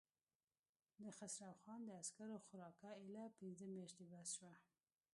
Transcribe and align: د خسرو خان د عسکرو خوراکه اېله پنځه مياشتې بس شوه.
د 1.03 1.03
خسرو 1.17 1.55
خان 1.61 1.79
د 1.85 1.89
عسکرو 2.01 2.43
خوراکه 2.45 2.89
اېله 3.01 3.25
پنځه 3.37 3.63
مياشتې 3.73 4.03
بس 4.11 4.27
شوه. 4.37 4.53